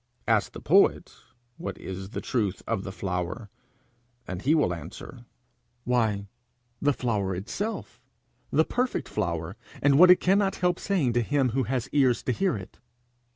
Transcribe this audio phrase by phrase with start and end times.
[0.27, 1.13] Ask the poet
[1.57, 3.51] what is the truth of the flower,
[4.27, 5.25] and he will answer:
[5.83, 6.27] 'Why,
[6.81, 8.01] the flower itself,
[8.49, 12.31] the perfect flower, and what it cannot help saying to him who has ears to
[12.31, 12.79] hear it.'